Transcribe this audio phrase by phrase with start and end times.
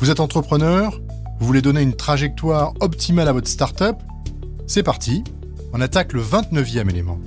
[0.00, 0.98] Vous êtes entrepreneur
[1.40, 3.96] Vous voulez donner une trajectoire optimale à votre startup
[4.66, 5.22] C'est parti,
[5.74, 7.20] on attaque le 29e élément.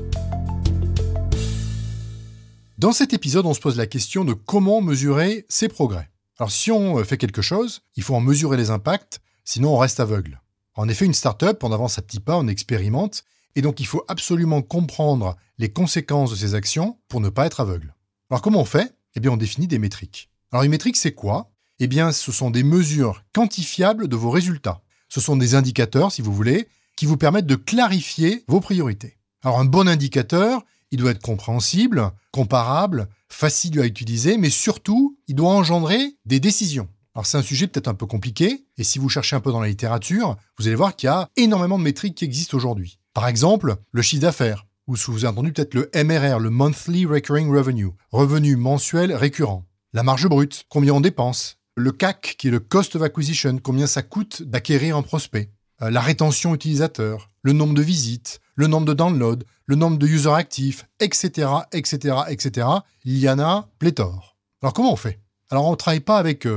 [2.80, 6.10] Dans cet épisode, on se pose la question de comment mesurer ses progrès.
[6.40, 9.78] Alors si on euh, fait quelque chose, il faut en mesurer les impacts, sinon on
[9.78, 10.42] reste aveugle.
[10.74, 13.24] En effet, une startup, on avance à petits pas, on expérimente,
[13.56, 17.60] et donc il faut absolument comprendre les conséquences de ses actions pour ne pas être
[17.60, 17.94] aveugle.
[18.32, 18.96] Alors comment on fait?
[19.16, 20.32] Eh bien on définit des métriques.
[20.52, 21.53] Alors une métrique c'est quoi?
[21.80, 24.82] Eh bien, ce sont des mesures quantifiables de vos résultats.
[25.10, 29.18] Ce sont des indicateurs, si vous voulez, qui vous permettent de clarifier vos priorités.
[29.44, 35.36] Alors, un bon indicateur, il doit être compréhensible, comparable, facile à utiliser, mais surtout, il
[35.36, 36.88] doit engendrer des décisions.
[37.16, 39.62] Alors c'est un sujet peut-être un peu compliqué, et si vous cherchez un peu dans
[39.62, 43.00] la littérature, vous allez voir qu'il y a énormément de métriques qui existent aujourd'hui.
[43.14, 47.06] Par exemple, le chiffre d'affaires, ou si vous avez entendu peut-être le MRR, le Monthly
[47.06, 49.66] Recurring Revenue, revenu mensuel récurrent.
[49.94, 53.88] La marge brute, combien on dépense, le CAC, qui est le Cost of Acquisition, combien
[53.88, 55.50] ça coûte d'acquérir un prospect,
[55.82, 60.08] euh, la rétention utilisateur, le nombre de visites, le nombre de downloads, le nombre de
[60.08, 62.68] users actifs, etc., etc., etc.
[63.06, 64.38] Il y en a pléthore.
[64.62, 65.20] Alors comment on fait?
[65.50, 66.48] Alors on ne travaille pas avec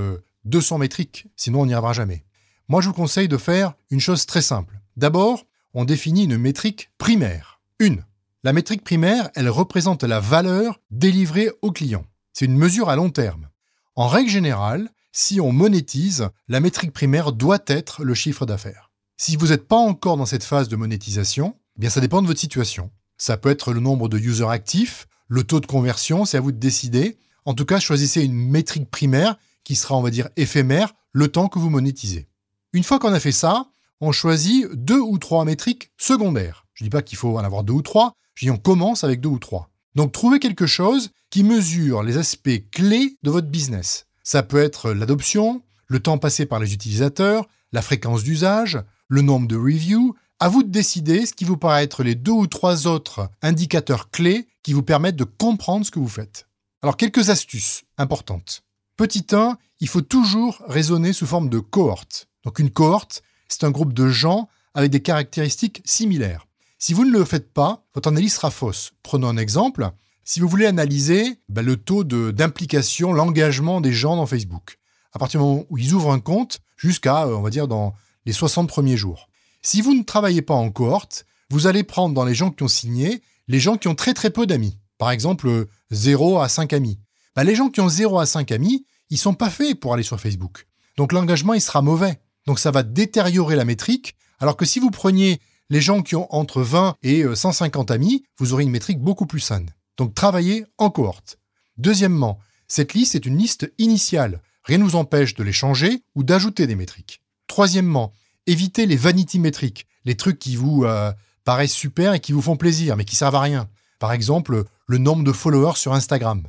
[0.45, 2.25] 200 euh, métriques, sinon on n'y arrivera jamais.
[2.69, 4.80] Moi je vous conseille de faire une chose très simple.
[4.97, 7.61] D'abord, on définit une métrique primaire.
[7.78, 8.05] Une.
[8.45, 12.05] La métrique primaire, elle représente la valeur délivrée au client.
[12.33, 13.48] C'est une mesure à long terme.
[13.95, 18.91] En règle générale, si on monétise, la métrique primaire doit être le chiffre d'affaires.
[19.17, 22.27] Si vous n'êtes pas encore dans cette phase de monétisation, eh bien ça dépend de
[22.27, 22.90] votre situation.
[23.17, 26.52] Ça peut être le nombre de users actifs, le taux de conversion, c'est à vous
[26.52, 27.17] de décider.
[27.46, 31.48] En tout cas, choisissez une métrique primaire qui sera, on va dire, éphémère le temps
[31.48, 32.29] que vous monétisez.
[32.74, 33.70] Une fois qu'on a fait ça,
[34.02, 36.67] on choisit deux ou trois métriques secondaires.
[36.74, 39.02] Je ne dis pas qu'il faut en avoir deux ou trois, je dis on commence
[39.02, 39.70] avec deux ou trois.
[39.95, 44.05] Donc trouvez quelque chose qui mesure les aspects clés de votre business.
[44.27, 49.47] Ça peut être l'adoption, le temps passé par les utilisateurs, la fréquence d'usage, le nombre
[49.47, 50.17] de reviews.
[50.41, 54.11] À vous de décider ce qui vous paraît être les deux ou trois autres indicateurs
[54.11, 56.48] clés qui vous permettent de comprendre ce que vous faites.
[56.83, 58.64] Alors quelques astuces importantes.
[58.97, 62.27] Petit 1, il faut toujours raisonner sous forme de cohorte.
[62.43, 66.48] Donc une cohorte, c'est un groupe de gens avec des caractéristiques similaires.
[66.81, 68.91] Si vous ne le faites pas, votre analyse sera fausse.
[69.05, 69.93] Prenons un exemple.
[70.29, 74.81] Si vous voulez analyser ben, le taux d'implication, l'engagement des gens dans Facebook,
[75.13, 77.95] à partir du moment où ils ouvrent un compte jusqu'à, euh, on va dire, dans
[78.25, 79.29] les 60 premiers jours.
[79.63, 82.69] Si vous ne travaillez pas en cohorte, vous allez prendre dans les gens qui ont
[82.69, 84.81] signé les gens qui ont très très peu d'amis.
[84.98, 86.98] Par exemple, 0 à 5 amis.
[87.37, 90.03] Ben, les gens qui ont 0 à 5 amis, ils sont pas faits pour aller
[90.03, 90.67] sur Facebook.
[90.97, 92.19] Donc l'engagement, il sera mauvais.
[92.48, 94.17] Donc ça va détériorer la métrique.
[94.41, 95.39] Alors que si vous preniez
[95.70, 99.27] les gens qui ont entre 20 et 150 euh, amis, vous aurez une métrique beaucoup
[99.27, 99.70] plus saine.
[99.96, 101.39] Donc travaillez en cohorte.
[101.79, 104.42] Deuxièmement, cette liste est une liste initiale.
[104.64, 107.23] Rien ne vous empêche de les changer ou d'ajouter des métriques.
[107.46, 108.12] Troisièmement,
[108.46, 111.12] évitez les vanity métriques, les trucs qui vous euh,
[111.45, 113.68] paraissent super et qui vous font plaisir mais qui servent à rien.
[113.98, 116.42] Par exemple, le nombre de followers sur Instagram.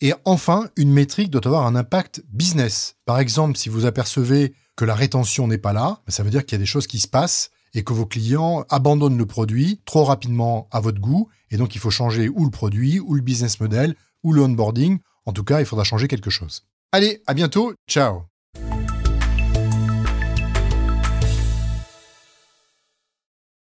[0.00, 2.96] Et enfin, une métrique doit avoir un impact business.
[3.04, 6.56] Par exemple, si vous apercevez que la rétention n'est pas là, ça veut dire qu'il
[6.56, 10.04] y a des choses qui se passent et que vos clients abandonnent le produit trop
[10.04, 11.28] rapidement à votre goût.
[11.50, 14.98] Et donc, il faut changer ou le produit, ou le business model, ou le onboarding.
[15.26, 16.64] En tout cas, il faudra changer quelque chose.
[16.92, 17.72] Allez, à bientôt.
[17.88, 18.31] Ciao